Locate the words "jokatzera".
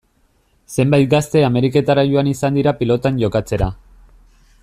3.27-3.69